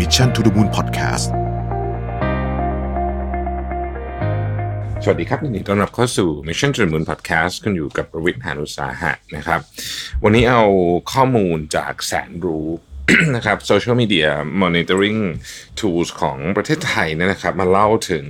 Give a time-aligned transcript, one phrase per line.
[0.00, 1.26] Mission to the Moon Podcast
[5.02, 9.60] สวัสดีครับยินดีต้อนรับเข้าสู่ Mission to the Moon Podcast คุณอยู่กับประวิทย์หานุสาหะนะครับ
[10.24, 10.62] วันนี้เอา
[11.12, 12.68] ข้อมูลจากแสนรู้
[13.36, 14.28] นะครับ Social Media
[14.62, 15.20] Monitoring
[15.78, 18.26] Tools ของประเทศไทยเนยนะครับ มาเล่าถึง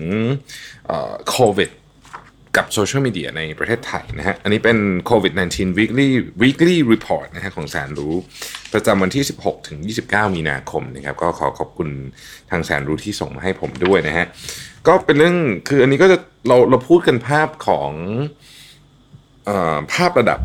[1.30, 1.70] โควิด
[2.56, 4.78] กับโซเชียลมีเดียในประเทศไทยนะฮะ อันนี้เป็น
[5.10, 6.08] COVID-19 weekly
[6.42, 8.14] weekly report นะฮะของแสนรู้
[8.72, 11.88] ประจำวันที่ 16 ถึง 29 มีนาคมนะครับ ก็ขอขอบคุณ
[12.50, 14.26] ทางแสนรู้ที่ส่งมาให้ผมด้วยนะฮะ
[14.86, 15.36] ก็เป็นเรื่อง
[15.68, 16.18] คืออันนี้ก็จะ
[16.48, 17.90] เราเราพูดกันภาพของ
[19.48, 19.50] อ
[19.94, 20.40] ภาพระดับ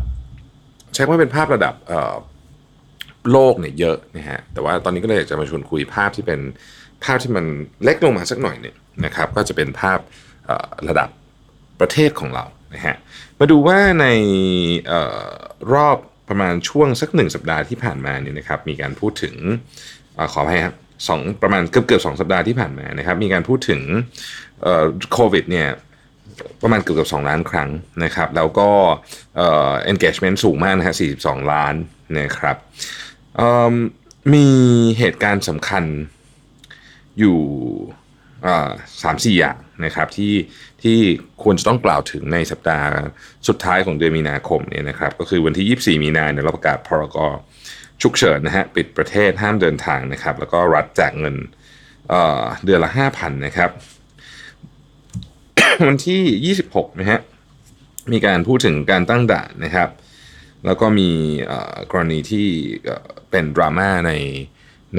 [0.94, 1.74] ใช้ว่าเป็นภาพระดับ
[3.32, 6.40] โลกเนี่ยเยอะนะฮะ แต่ว่าตอนนี้ก็เลยอยากจะมาชวนคุยภาพที่เป็น
[7.04, 7.44] ภาพที่มัน
[7.84, 9.98] เล็กลงมาสักหน่อยเนี่ยนะครับ ก็จะเป็นภาพ
[10.88, 11.08] ระดับ
[11.80, 12.44] ประเทศของเรา
[12.74, 12.96] นะฮะ
[13.38, 14.06] มาดูว่าใน
[14.90, 14.92] อ
[15.24, 15.26] อ
[15.74, 19.34] รอบประมาณช่วงสักหนึ่งสัปดาห์ที่ผ่านมาเนี่ยนะครับมีการพูดถึง
[20.18, 20.76] ออขออภัยครับ
[21.08, 23.80] สองประมาณเกือบเกือบสองสัปดาห์ที่ผ่านมานะครับมีการพูดถึง
[25.12, 25.68] โควิดเนี่ย
[26.62, 27.70] ประมาณเกือบเกือบสองล้านครั้ง
[28.04, 28.68] นะครับแล้วก็
[29.92, 31.74] engagement สูงมากนะฮะ42 ล้าน
[32.18, 32.56] นะครับ
[34.34, 34.48] มี
[34.98, 35.84] เหตุการณ์สำคัญ
[37.18, 37.40] อยู่
[39.02, 40.34] สามสี่อย่างนะครับที่
[40.82, 40.98] ที่
[41.42, 42.88] ควรจะต้องกล่าวถึงในสัปดาห์
[43.48, 47.18] สุดท้ายของเดือนมีนาคมเนี่ยนะครับก็คือวันที่ 24 มีนาเนี่ยเราประกาศพรก
[48.02, 51.36] ฉุกเฉินนะฮะปิดประเทศห้ามเดินทางนะครับ แล้วก็รัฐแจกเงิน
[52.08, 53.70] เเดือนละ 5,000 นะครับ
[55.88, 57.20] วันที่ 26 นะฮะ
[58.12, 59.88] มีการพูดถึงการตั้งด่านนะครับ
[60.66, 61.10] แล้วก็มี
[61.90, 62.46] กรณีที่
[63.30, 64.12] เป็นดราม่าใน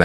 [0.00, 0.04] ใน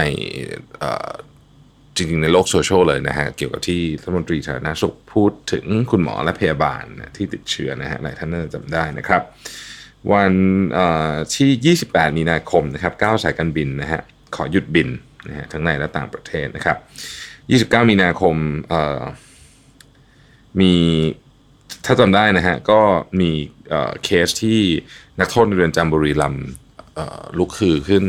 [1.96, 6.84] จริงๆ ในโลกโซเชียลเลยนะฮะ เกี่ยวกับที่รัฐมนตรีสาธารณสุขพูดถึงคุณหมอและพยาบาล
[7.16, 9.22] ที่ติดเชื้อนะฮะหลายท่านน่าจะจำได้นะครับ
[10.12, 10.32] วัน
[11.34, 14.00] ที่ 28 มีนาคมนะครับ9สายการบินนะฮะ
[14.34, 14.88] ขอหยุดบิน
[15.28, 16.76] นะฮะทั้งในและต่างประเทศนะครับ
[17.82, 18.34] 29 มีนาคม
[20.60, 20.74] มี
[21.84, 22.80] ถ้าจำได้นะฮะก็
[23.20, 23.30] มี
[24.04, 24.60] เคสที่
[25.20, 26.46] นักโทษในเรือนจำบุรีรัมย์
[27.38, 28.04] ลุกคือขึ้น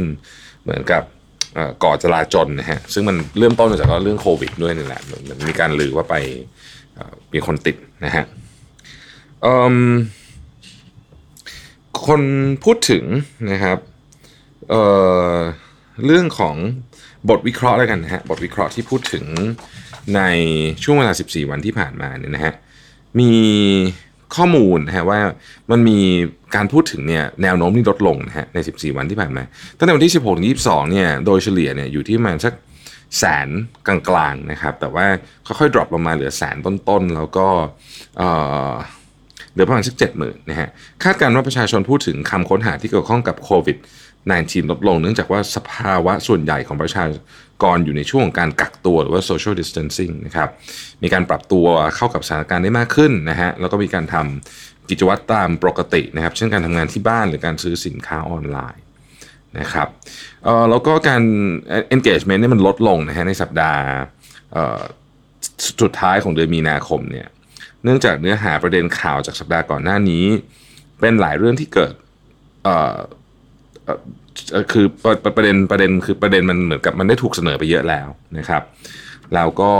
[0.63, 1.03] เหมือนกับ
[1.83, 6.15] ก่อจลาจลนะฮะซึ่งมันเริ่มต้นมาจากเรื่องโควิดด้วยนี่แหละมันมีการลือว่าไป
[7.33, 8.25] มีคนติดนะฮะ
[12.07, 12.21] คน
[12.63, 13.03] พูดถึง
[13.51, 13.77] นะครับ
[14.69, 16.55] เเรื่องของ
[17.29, 19.25] บทวิเคราะห์แล้วกันนะฮะบทวิเคราะห์ที่พูดถึง
[20.15, 20.21] ใน
[20.83, 22.53] ช่วงเวลา 14 วันที่ผ่านมาเนี่ยนะฮะ
[23.19, 23.31] มี
[24.35, 25.19] ข้อมูลนะฮะว่า
[25.71, 25.99] มันมี
[26.55, 29.43] การพูดถึงเนี่ยแนวโน้มที่ลดลงนะฮะใน 14 วันที่ผ่านมา
[29.77, 32.53] ตั้งแต่วันที่ 16ถึง22 เนี่ยโดยเฉลี่ยเนี่ยอยู่ที่ประมาณสัก
[33.19, 33.49] แสน
[33.87, 35.05] กลางๆนะครับแต่ว่า
[35.45, 37.47] ค่อยๆดรอปลงมาเหลือแสนต้นๆ แล้วก็
[39.55, 40.69] เหลือประมาณสักเจ็ดหมื่นนะฮะ
[41.03, 43.77] คาดการณ์ว่าประชาชนพูดถึงคำค้นหาที่เกี่ยวข้องกับโควิด
[44.23, 47.05] -19 ลดลง เนื่องจากว่าสภาวะส่วนใหญ่ของประชา
[47.63, 50.49] กรอยู่ในช่วงของการกักตัวหรือว่า social distancing นะครับ
[51.03, 58.83] มีการปรับตัวเข้ากับสถานการณ์ได้มากขึ้นนะฮะแล้วก็มีการทำกิจวัตรตามปกตินะครับ เช่นการทำงานที่บ้านหรือการซื้อสินค้าออนไลน์
[59.59, 59.87] นะครับ
[60.43, 61.23] เอ่อแล้วก็การ
[61.95, 63.81] engagement นี่มันลดลงนะฮะในสัปดาห์
[65.81, 67.27] สุดท้ายของเดือนมีนาคมเนี่ย
[67.85, 70.25] เนื่องจากเนื้อหาประเด็นข่าวจากสัปดาห์ก่อนหน้านี้
[70.99, 71.93] เป็นหลายเรื่องที่เกิด
[74.71, 74.85] คือ
[75.35, 78.07] ประเด็นประเด็นคือประเด็นมันเหมือนกับมันได้ถูกเสนอไปเยอะแล้ว
[78.37, 78.63] นะครับ
[79.35, 79.71] แล้วก็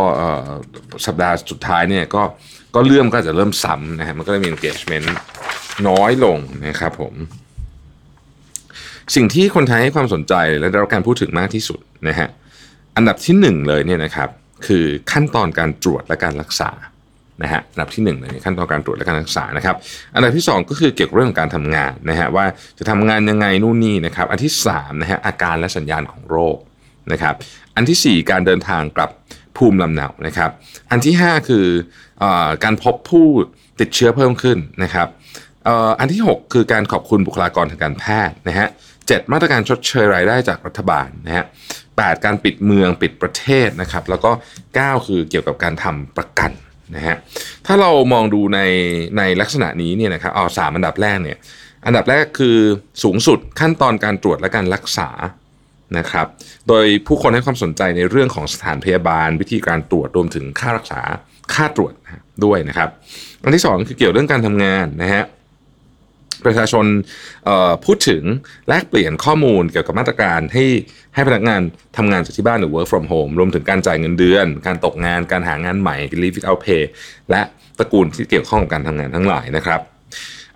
[1.06, 2.24] สัปดาห์สุดท้ายเนี่ยก็
[2.76, 5.08] ก็เรื่องก็จะเริ่มซ้ำนะฮะมันก็เลยมี engagement
[5.88, 6.38] น้อยลง
[6.68, 7.14] นะครับผม
[9.16, 12.28] สิ่งที่คนไทยให้ความสนใจและได้รับการพูดถึงมากที่สุดนะฮะ
[12.96, 14.30] อันดับที่หนึ่งเลยเนี่ยนะครับ
[14.68, 16.72] คือขั้นตอนการตรวจและการรักษา
[17.44, 19.76] นะฮะอันดับที่1เลยขั้นตอนการตรวจและการรักษานะครับ
[20.16, 22.46] อันดับที่ 2 ก็คือเกี่ยวกับเรื่องของการทำงานนะฮะว่า
[22.80, 26.58] จะทำงานยังไงนู่นนี่นะครับอันที่3นะฮะอาการและสัญญาณของโรค
[27.12, 27.36] นะครับ
[27.76, 29.10] อันที่ 4 การเดินทางกลับ
[29.58, 30.52] ภูมิลำเนานะครับ
[30.92, 31.66] อันที่ 5 คือ
[32.24, 32.26] อ
[32.64, 33.28] การพบผู้
[33.80, 35.08] ติดเชื้อเพิ่มขึ้นนะครับ
[36.00, 38.68] อันที่ 6 คือการขอบคุณบุคลากรทางการแพทย์นะฮะ
[39.08, 41.46] เมาตรการชดเชยรายได้จากรัฐบาลนะฮะ
[41.96, 44.32] แการปิดเมืองปิดประเทศนะครับ แล้วก็
[44.68, 46.52] 9 คือเกี่ยวกับการทำประกัน
[46.96, 47.16] นะฮะ
[47.66, 48.60] ถ้าเรามองดูใน
[49.18, 51.38] ในลักษณะนี้เนี่ยนะครับเอาสามอันดับแรกเนี่ย
[51.86, 52.58] อันดับแรกคือ
[53.04, 55.10] สูงสุดขั้นตอนการตรวจและการรักษา
[55.98, 56.28] นะครับ
[56.68, 61.02] โดยผู้คนให้ความสนใจในเรื่องของสถานพยาบาล วิธีการตรวจรวมถึงค่ารักษา
[61.54, 61.94] ค่าตรวจ
[62.46, 62.90] ด้วยนะครับ
[63.44, 65.24] อันที่ 2 คือเกี่ยวเรื่องการทำงานนะฮะ
[66.46, 66.86] ประชาชน
[67.86, 68.24] พูดถึง
[68.68, 70.66] แลกเปลี่ยนข้อมูลเกี่ยวกับมาตรการให้
[71.16, 71.62] ให้พนักงาน
[71.98, 76.84] ทำงานจากที่บ้านหรือ work from home รวมถึงการจ่ายเงินเดือน การตกงานการหางานใหม่ leave without pay
[77.32, 77.42] และ
[77.80, 79.82] ตระกูลที่เกี่ยวข้องกับการทำงานทั้งหลายนะครับ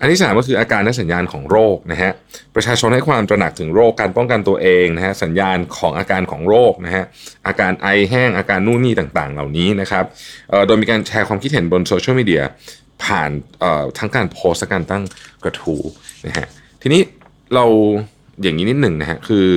[0.01, 2.11] อันที่สามก็คืออาการและสัญญาณของโรคนะฮะ
[2.55, 7.05] ประชาชนให้ความตระหนักถึงโรคการป้องกันตัวเองนะฮะสัญญาณของอาการของโรคนะฮะ
[7.47, 10.05] อาการไอแห้งอาการนู่นนี่ต่างๆ เหล่านี้นะครับ
[10.67, 12.43] โดยมีการแชร์ความคิดเห็นบนโซเชียลมีเดีย
[13.03, 13.29] ผ่าน
[13.97, 15.03] ทั้งการโพสและการตั้ง
[15.43, 15.81] กระทู้
[16.27, 16.47] นะฮะ
[16.81, 17.01] ทีนี้
[17.53, 17.65] เรา
[18.41, 19.47] อย่างนี้นิดหนึ่งนะฮะคือ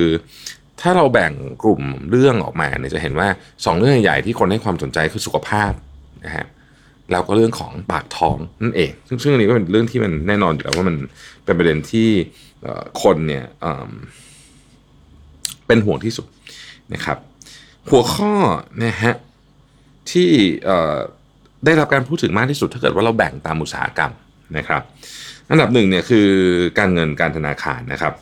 [0.81, 5.71] ถ้าเราแบ่งกลุ่มเรื่องออกมาเนี่ยจะเห็นว่า 2 เรื่องใหญ่ที่คนให้ความสนใจคือสุขภาพ
[6.25, 6.45] นะฮะ
[7.11, 10.95] แล้วก็เรื่องของปากท้องนั่นเอง ซึ่งซึ่งอันนี้ก็เป็นเรื่องที่มันแน่นอนอยู่แล้วว่ามัน
[11.45, 12.09] เป็นประเด็นที่
[13.03, 13.45] คนเนี่ย
[15.67, 16.27] เป็นห่วงที่สุด
[16.93, 17.17] นะครับ
[17.89, 18.33] หัวข้อ
[18.83, 19.13] นะฮะ
[20.11, 20.29] ที่
[21.65, 24.11] ได้รับการพูดถึงมากที่สุดถ้าเกิดว่าเราแบ่งตามอุตสาหกรรม
[24.57, 24.81] นะครับ
[25.51, 26.27] อันดับหนึ่งเนี่ยคือ
[26.79, 28.13] การเงินการธนาคารนะครับ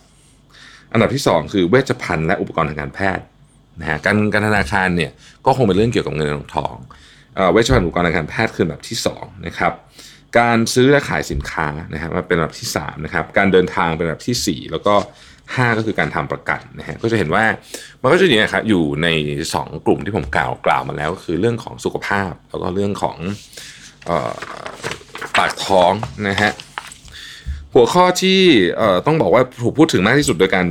[0.93, 3.23] อันดับที่ 2 คือเวชภัณฑ์และอุปกรณ์ทางการแพทย์
[3.79, 5.11] นะฮะการการธนาคารเนี่ย
[5.45, 6.75] ก็คงเป็นเรื่องเกี่ยวกับเงินทอง
[7.53, 9.73] เวชภัณฑ์อุปกรณ์ทางการแพทย์คือแบบที่2นะครับ
[10.39, 14.93] การซื้อและขายสินค้านะครับเป็นแบบที่3นะครับการเดินทางเป็นแบบที่ 4 แล้วก็
[15.59, 17.45] 5 ก็คือการทำประกันนะฮะก็จะเห็นว่า
[18.01, 19.07] มันก็จะอยู่นะครับอยู่ใน
[19.47, 23.17] 2 กลุ่มที่ผมกล่าวกล่าวมาแล้วก็คือเรื่องของสุขภาพ แล้วก็เรื่องของ
[25.37, 25.91] ปากท้อง
[26.29, 26.51] นะฮะ
[27.73, 28.39] หัวข้อที่
[29.05, 30.65] ต้องบอกว่าถูกพูดถึงมากที่สุดโดยการ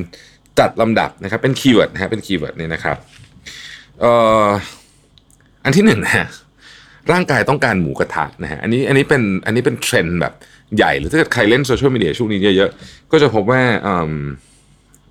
[0.60, 2.96] จัดลำดับนะครับเป็น keyword นะฮะเป็น keyword นี่นะครับ
[5.64, 6.26] อันที่หนึ่งนะ
[7.12, 10.32] ร่างกายต้องการหมูกระทะนะฮะอันนี้อันนี้เป็นอันนี้เป็นเทรนด์แบบ
[10.76, 13.62] ใหญ่หรือถ้าเกิดใครเล่นโซเชียลมีเดียช่วงนี้เยอะๆ ก็จะพบว่า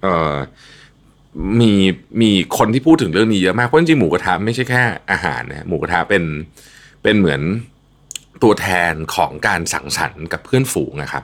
[0.04, 0.36] เออ
[1.62, 1.74] มี
[2.22, 6.24] มีคนที่พูดถึงเรื่องนี้เยอะมากเพราะจริงหมูกระทะไม่ใช่แค่อาหารนะหมูกระทะเป็น
[7.04, 7.42] เป็นเหมือน
[8.44, 11.24] ตัวแทนของการสังสรรค์กับเพื่อนฝูงนะครับ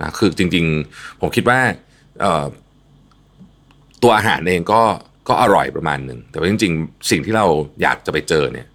[0.00, 1.60] นะคือจริง ๆ ผมคิดว่า
[4.02, 4.82] ตัวอาหารเองก็
[5.28, 7.46] ก็อร่อยประมาณหนึ่งแต่ว่าจริง ๆ สิ่งที่เรา
[7.82, 8.68] อยากจะไปเจอเนี่ย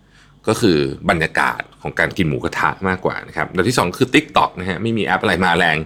[0.47, 0.77] ก็คือ
[1.09, 5.77] บรรยากาศ ของการกินหมูกระทะมากกว่านะครับแล้วที่ 2 คือ Tik t o อกนะฮะไม่มีแอปอะไรมาแรง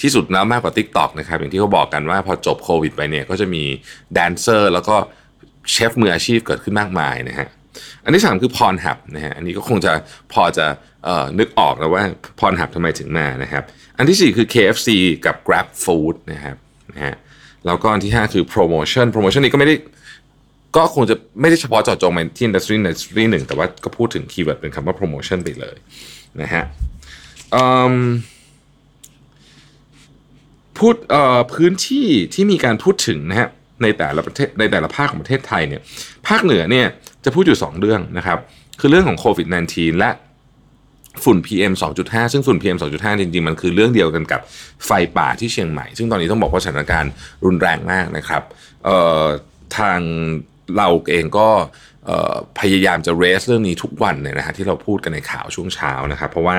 [0.00, 3.62] ที่สุดแล้วมากกว่า Tik t o อกนะครับอย่างที่เขาบอกกันว่าพอจบโควิดไปเนี่ยก็จะมี
[4.14, 4.96] แดนเซอร์แล้วก็
[5.70, 7.48] เชฟมืออาชีพเกิดขึ้นมากมายนะฮะ
[8.04, 9.92] อันที่ 3 คือ Pornhub นะฮะอันนี้ก็คงจะ
[10.32, 10.66] พอจะ
[11.38, 12.02] นึกออกแล้วว่า
[12.38, 13.64] Pornhub ทำไมถึงมานะครับ
[13.98, 14.88] อันที่ 4 คือ KFC
[15.26, 16.56] กับ Grab Food นะครับ
[16.92, 17.14] นะฮะ
[17.66, 19.76] แล้วก็อันที่ 5 คือ promotion promotion นี้ก็ไม่ได้
[20.78, 25.76] ก็คงจะไม่ได้เฉพาะเจาะจงไปที่ industry industry หนึ่งแต่ว่าก็พูดถึง keyword เป็นคำว่าโปรโมชั่นไปเลย
[26.40, 26.64] นะฮะ
[30.78, 30.94] พูด
[31.54, 33.48] พื้นที่ที่มีการพูดถึงนะฮะ
[33.82, 35.80] ในแต่ละประเทศในแต่ละภาคของประเทศไทยเนี่ย
[36.28, 36.86] ภาคเหนือเนี่ย
[37.24, 38.38] จะพูดอยู่ 2 เรื่องนะครับ
[38.80, 40.10] คือเรื่องของโควิด -19 และ
[41.24, 41.72] ฝุ่น PM
[42.02, 44.40] 2.5 ซึ่งฝุ่น PM 2.5 จริงๆ มันคือเรื่องเดียวกันกับ
[44.86, 47.12] ไฟป่าที่เชียงใหม่ ซึ่งตอนนี้ต้องบอกว่าสถานการณ์
[47.44, 48.42] รุนแรงมากนะครับ
[49.78, 50.00] ทาง
[50.76, 51.48] เราเองก็
[52.60, 56.56] พยายามจะเรสเรื่องนี้ทุกวันเนี่ยนะฮะที่เราพูดกันในข่าวช่วงเช้านะครับเพราะว่า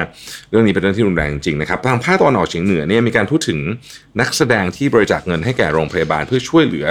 [0.50, 3.60] เรื่องนี้เป็นเรื่องที่รุนแรงจริงนะครับทางภาคตะวันออกเฉียงเหนือเนี่ยมีการพูดถึง
[4.20, 6.88] นักแสดงที่บริจาคเงินให้แก่โรงพยาบาล เพื่อช่วยเหลือ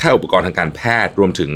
[0.00, 1.50] ค่าอุปกรณ์ทางการแพทย์รวมถึง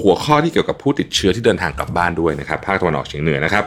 [0.00, 3.64] หัวข้อที่เกี่ยวกับผู้ติดเชื้อที่เดินทางกลับบ้านด้วยนะครับภาคตะวันออกเฉียงเหนือนะครับ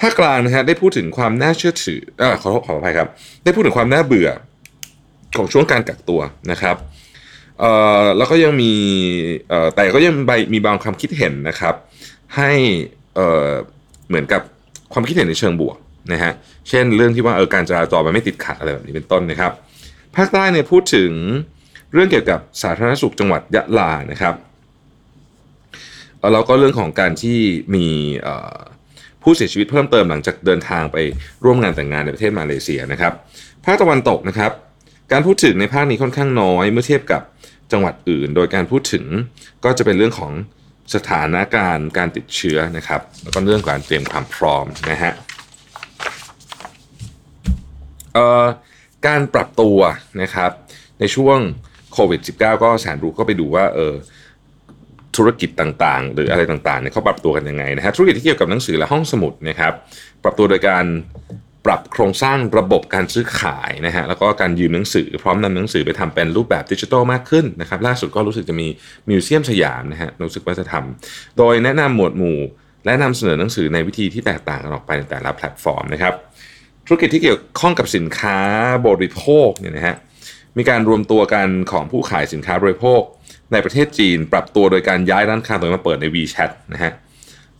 [0.00, 3.08] ภาคกลางนะฮะได้พูดถึงความน่าเชื่อถืออขอขออภัยครับ
[3.44, 4.28] ได้พูดถึงความน่าเบื่อ
[5.36, 6.20] ของช่วงการกักตัว
[6.50, 6.76] นะครับ
[7.60, 7.72] เอ่
[8.02, 8.72] อแล้วก็ยังมี
[9.48, 10.14] เอ่อแต่ก็ยัง
[10.52, 11.74] มีบางความคิดเห็นนะครับ
[12.36, 12.52] ให้
[13.14, 13.50] เอ่อ
[14.08, 14.42] เหมือนกับ
[14.92, 15.76] ความคิดเห็นในเชิงบวก
[16.12, 16.32] นะฮะ
[16.68, 19.52] เช่นเรื่องที่ว่าเออการจราจรมันไม่ติดขัดอะไรแบบนี้เป็นต้นนะครับ
[20.16, 21.12] ภาคใต้เนี่ยพูดถึง
[21.92, 24.34] เรื่องเกี่ยวกับสาธารณสุขจังหวัดยะลานะครับ
[26.32, 27.38] แล้วก็เรื่องของการที่
[27.74, 27.86] มี
[29.22, 30.96] ผู้เสียชีวิตเพิ่มเติมหลังจากเดินทางไป
[31.44, 33.12] ร่วมงานแต่งงานในประเทศมาเลเซียนะครับ
[33.64, 34.52] ภาคตะวันตกนะครับ
[35.12, 37.22] การพูดถึงในภาคนี้ค่อนข้างน้อย เมื่อเทียบกับ
[37.72, 39.04] จังหวัดอื่น โดยการพูดถึง
[39.64, 40.32] ก็จะเป็นเรื่องของ
[40.94, 45.12] สถานการณ์การติดเชื้อนะครับ แล้วก็เรื่องการเตรียมความพร้อมนะฮะ
[49.06, 49.78] การปรับตัว
[50.22, 50.50] นะครับ
[51.00, 51.38] ในช่วง
[51.92, 53.94] โควิด -19 ก็แสนรู้ก็ไปดูว่าเออ
[55.16, 59.72] ธุรกิจต่างๆ หรืออะไรต่างๆเนี่ยเขาปรับตัวกันยังไงนะฮะธุรกิจที่เกี่ยวกับหนังสือและห้องสมุดนะครับ
[60.22, 60.84] ปรับตัวโดยการ
[61.66, 68.68] ปรับโครงสร้างระบบการซื้อขายนะฮะแล้วก็การยืมหนังสือ พร้อมนำหนังสือไปทำเป็นรูปแบบดิจิทัลมากขึ้นนะครับล่าสุดก็รู้สึกจะมี
[69.08, 72.38] มิวเซียมสยามนะฮะรู้สึกว่าจะทำโดยแนะนำหมวดหมู่
[72.84, 76.14] และนำเสนอหนังสือในวิธีที่แตกต่างกันออกไปในแต่ละแพลตฟอร์มนะครับ
[76.86, 78.38] ธุรกิจที่เกี่ยวข้องกับสินค้า
[78.86, 79.96] บริโภคเนี่ยนะฮะ
[80.56, 83.00] มีการรวมตัวกันของผู้ขายสินค้าบริโภค
[83.52, 86.92] ในประเทศจีน ปรับตัวโดยการย้ายร้านค้าตัวมาเปิดใน WeChat นะฮะ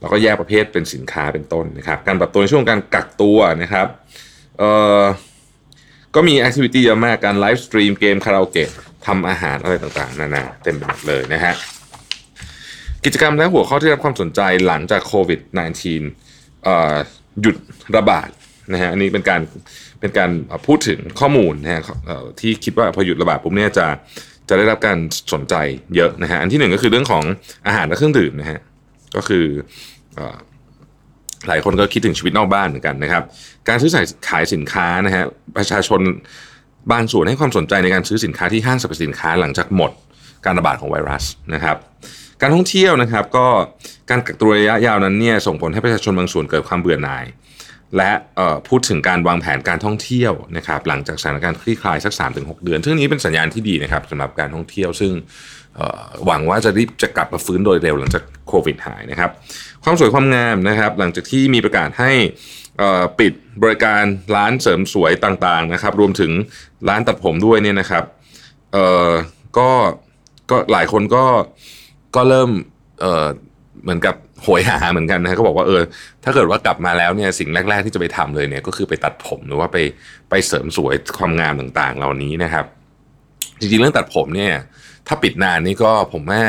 [0.01, 3.87] แล้วก็แยกประเภทเป็นสินค้าเป็นต้นนะครับ การปรับตัวในช่วงการกักตัวนะครับ
[4.59, 5.05] เอ่อ
[6.15, 8.71] ก็มี activity เยอะมากการ live stream เกมคาราโอเกะ
[9.07, 11.55] ทำอาหารอะไรต่างๆ นานาเต็มไปหมดเลยนะฮะ
[13.05, 15.41] กิจกรรมและหัวข้อที่รับความสนใจหลังจากโควิด
[16.03, 16.97] -19 เอ่อ
[17.41, 17.57] หยุด
[17.97, 18.29] ระบาด
[18.73, 19.41] นะฮะอันนี้เป็นการ
[20.01, 20.31] เป็นการ
[20.67, 21.83] พูดถึงข้อมูลนะฮะ
[22.41, 23.87] ที่คิดว่าพอหยุดระบาดปุ๊บเนี่ยจะ
[24.49, 24.99] จะได้รับการ
[25.33, 25.55] สนใจ
[25.97, 27.25] เยอะนะฮะอันที่หนึ่งก็คือเรื่องของ
[27.67, 28.59] อาหารและเครื่องดื่มนะฮะ
[29.17, 29.45] ก็คือ
[31.49, 33.23] หลายคนก็คิดถึงชีวิตนอกบ้านเหมือนกันนะครับ
[33.69, 33.91] การซื้อ
[34.29, 35.25] ขายสินค้านะฮะ
[35.57, 36.01] ประชาชน
[36.93, 39.93] บางส่วนให้ความสนใจในการซื้อสินค้าที่ห้างสรรพสินค้าหลังจากหมด
[40.45, 41.77] การระบาดของไวรัสนะครับ
[42.43, 43.47] การท่องเที่ยวนะครับก็
[44.11, 47.25] การกักตัวระยะยาวนั้นเนี่ยส่งผลให้ประชาชนบางส่วนเกิดความเบื่อหน่าย
[47.97, 48.13] และ
[48.69, 55.13] พูดถึงการวางแผนการท่องเที่ยวนะครับหลังจากสถานการณ์คลี่คลายสัก 3-6 เดือน ซึ่งนี้เป็นสัญญาณที่ดีนะครับสำหรับการท่องเที่ยวซึ่ง
[56.27, 59.31] หวังว่าจะรีบจะกลับมาฟื้นโดยเร็วหลังจากโควิดหายนะครับ
[59.85, 62.13] ความสวยความงามนะครับ หลังจากที่มีประกาศให้
[63.19, 64.05] ปิดบริการ
[64.37, 66.33] ร้านเสริมสวยต่างๆนะครับ รวมถึง
[66.89, 68.05] ร้านตัดผมด้วยเนี่ยนะครับ
[69.59, 69.71] ก็
[70.51, 71.25] ก็หลายคนก็
[72.17, 72.51] ก็เริ่ม
[73.01, 75.83] เเหมือนกับโหยหาเหมือนกันนะก็บอกว่าเออ
[76.25, 79.77] ถ้าเกิดว่ากลับมาแล้วเนี่ยสิ่งแรก ๆ ที่จะไปทำเลยเนี่ยก็คือไปตัดผมหรือว่าไป
[80.31, 82.65] ไปเสริมสวยความงามต่างๆ เหล่านี้นะครับ
[83.61, 84.53] จริงๆเรื่องตัดผมเนี่ย
[85.07, 86.43] ถ้าปิดนานนี่ก็ผมว่า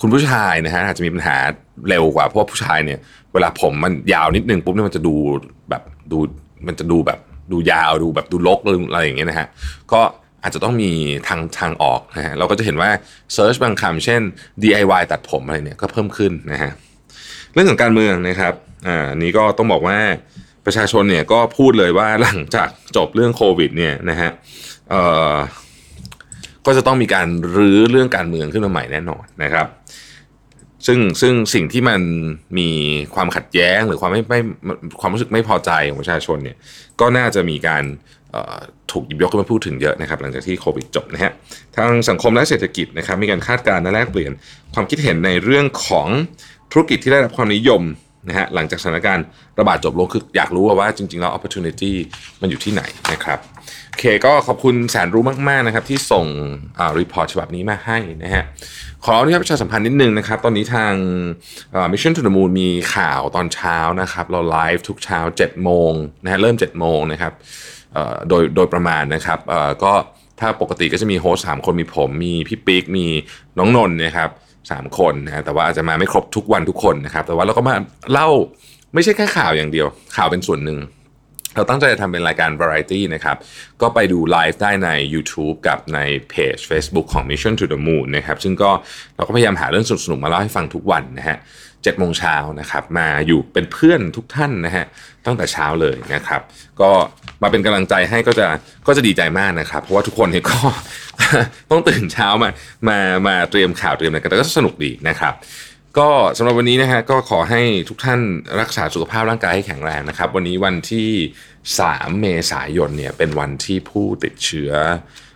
[0.00, 1.36] คุณผู้ชายนะฮะอาจจะมีปัญหา
[1.88, 2.98] เร็วกว่าเพราะผู้ชายเนี่ย
[3.32, 5.14] เวลาผมมันยาวนิดนึงปุ๊บเนี่ยมันจะดู
[5.70, 5.82] แบบ
[6.12, 6.18] ดู
[6.66, 7.18] มันจะดูแบบ
[7.52, 8.60] ดูยาวดูแบบดูลก
[8.92, 9.46] อะไรอย่างเงี้ยนะฮะ
[9.92, 10.00] ก็
[10.42, 10.90] อาจจะต้องมี
[11.28, 12.90] ทางทางออกนะฮะเราก็จะเห็นว่า
[13.34, 14.20] เซิร์ชบางคำเช่น
[14.62, 16.70] DIY ตัดผมอะไรเนี่ยก็เพิ่มขึ้นนะฮะ
[17.52, 18.54] เรื่องของการเมืองนะครับ
[18.86, 19.98] อ่านี้ก็ต้องบอกว่า
[20.66, 24.30] ประชาชนเนี่ยก็พูดเลยว่าหลังจากจบเรื่องโควิดเนี่ยนะฮะ
[24.90, 25.34] เอ่อ
[26.66, 29.66] ก็จะต้องมีการรื้อเรื่องการเมืองขึ้นมาใหม่แน่นอนนะครับ
[30.86, 32.00] ซึ่งซึ่งสิ่งที่มัน
[32.58, 32.68] มี
[33.14, 34.40] ความขัดแย้งหรือความไม่ไม่
[35.00, 36.56] ความรู้สึกไม่พอใจของประชาชนเนี่ย
[37.00, 37.84] ก็น่าจะมีการ
[38.90, 41.32] ถูกหยิบยกขึ้นมาพูดถึงเยอะนะครับ หลังจากที่โควิดจบนะฮะ
[41.76, 44.32] ทางสังคมและเศรษฐกิจนะครับ มีการคาดการณ์และแลกเปลี่ยน
[44.74, 46.08] ความคิดเห็นในเรื่องของ
[46.72, 47.82] ธุรกิจที่ได้รับความนิยม
[48.28, 49.24] นะฮะหลังจากสถานการณ์
[49.58, 51.92] ระบาดจบลงคืออยากรู้ว่าจริง ๆ แล้ว opportunity
[52.40, 53.38] มันอยู่ที่ไหนนะครับ
[53.90, 56.26] โอเคก็ขอบคุณ Zanroo มากๆนะครับที่ส่ง
[56.98, 58.44] report ฉบับนี้มาให้นะฮะ
[59.04, 60.92] ขออนุญาตประชาสัมพันธ์นิดนึงนะครับ ตอนนี้ทาง
[61.92, 67.32] Mission to the Moon มีข่าวตอนเช้านะครับ เราไลฟ์ทุกเช้า 7 โมงนะฮะเริ่ม 7 โมงนะครับ
[68.28, 69.38] โดยโดยประมาณนะครับ
[69.84, 69.92] ก็
[70.40, 73.06] ถ้าปกติก็จะมี host สามคนมีผมมีพี่ปิ๊กมี
[73.58, 74.30] น้องนนท์นะครับ
[74.70, 77.74] สามคนนะแต่ว่าอาจจะมาไม่ครบทุกวันทุกคนนะครับ แต่ว่าเราก็มา
[78.12, 78.28] เล่า
[78.94, 79.86] ไม่ใช่แค่ข่าวอย่างเดียว
[80.16, 80.78] ข่าวเป็นส่วนหนึ่ง
[81.56, 83.36] เราตั้งใจจะทำเป็นรายการ Variety นะครับ
[83.82, 85.98] ก็ไปดูไลฟ์ได้ใน YouTube กับใน
[86.30, 88.70] เพจ Facebook ของ Mission to the Moon นะครับ ซึ่งก็
[89.16, 91.38] เราก็พยายามหาเรื่องสนุกๆมาเล่าให้ฟังทุกวันนะฮะ
[91.82, 94.84] เจ็ดโมงเช้านะครับ มาอยู่เป็นเพื่อนทุกท่านนะฮะ
[95.26, 96.40] ตั้งแต่เช้าเลยนะครับ
[96.80, 96.90] ก็
[97.42, 98.44] มาเป็นกำลังใจให้ก็จะ
[98.86, 100.58] ก็จะดีใจมากนะครับ เพราะว่าทุกคนเนี่ยก็
[101.70, 102.50] ต้องตื่นเช้ามา
[102.88, 105.34] มามาเตรียมข่าวเตรียมอะไรกันแต่ก็สนุกดีนะครับ
[105.98, 108.20] ก็สำหรับวันนี้นะฮะก็ขอให้ทุกท่าน
[108.60, 111.10] รักษาสุขภาพร่างกายให้แข็งแรงนะครับ วันนี้วันที่
[111.64, 114.72] 3 เมษายนเนี่ยเป็นวันที่ผู้ติดเชื้อ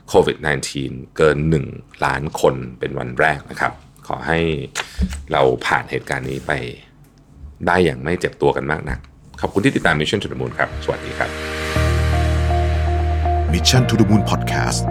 [0.09, 0.37] โควิด
[0.77, 1.39] -19 เกิน
[1.71, 3.73] 1 ล้านคนเป็นวันแรกนะครับ
[4.09, 4.41] ขอให้
[5.33, 6.53] เราผ่านเหตุการณ์นี้ไป
[7.67, 8.99] ได้อย่างไม่เจ็บตัวกันมากนะัก
[9.41, 11.31] ขอบคุณที่ติดตาม Mission to the Moon ครับ สวัสดีครับ
[13.53, 14.83] Mission to the Moon Podcast